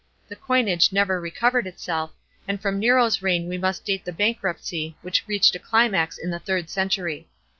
The 0.29 0.35
coinage 0.35 0.91
never 0.91 1.21
recovered 1.21 1.67
itself, 1.67 2.09
and 2.47 2.59
from 2.59 2.79
Nero's 2.79 3.21
reign 3.21 3.47
we 3.47 3.59
must 3.59 3.85
date 3.85 4.03
the 4.03 4.11
bankruptcy 4.11 4.97
which 5.03 5.27
reached 5.27 5.53
a 5.55 5.59
climax 5.59 6.17
in 6.17 6.31
the 6.31 6.39
third 6.39 6.71
century. 6.71 7.27